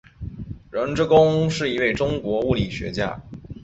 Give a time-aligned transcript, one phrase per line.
[0.71, 3.21] 任之恭是一位中国物理学家。